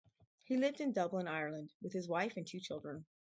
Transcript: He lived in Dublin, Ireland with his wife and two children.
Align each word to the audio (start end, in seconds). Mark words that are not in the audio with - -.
He 0.41 0.57
lived 0.57 0.81
in 0.81 0.93
Dublin, 0.93 1.27
Ireland 1.27 1.73
with 1.79 1.93
his 1.93 2.07
wife 2.07 2.35
and 2.35 2.47
two 2.47 2.59
children. 2.59 3.05